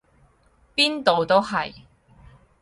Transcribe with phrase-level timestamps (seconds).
[0.73, 1.71] 邊度都係！